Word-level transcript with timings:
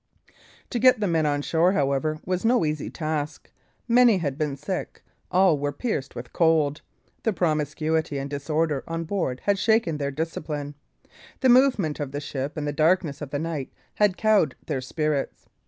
To 0.71 0.79
get 0.79 0.99
the 0.99 1.05
men 1.05 1.27
on 1.27 1.43
shore, 1.43 1.73
however, 1.73 2.19
was 2.25 2.43
no 2.43 2.65
easy 2.65 2.89
task; 2.89 3.51
many 3.87 4.17
had 4.17 4.35
been 4.35 4.57
sick, 4.57 5.03
all 5.29 5.59
were 5.59 5.71
pierced 5.71 6.15
with 6.15 6.33
cold; 6.33 6.81
the 7.21 7.31
promiscuity 7.31 8.17
and 8.17 8.27
disorder 8.27 8.83
on 8.87 9.03
board 9.03 9.41
had 9.43 9.59
shaken 9.59 9.97
their 9.97 10.09
discipline; 10.09 10.73
the 11.41 11.49
movement 11.49 11.99
of 11.99 12.13
the 12.13 12.19
ship 12.19 12.57
and 12.57 12.67
the 12.67 12.73
darkness 12.73 13.21
of 13.21 13.29
the 13.29 13.37
night 13.37 13.71
had 13.93 14.17
cowed 14.17 14.55
their 14.65 14.81
spirits. 14.81 15.45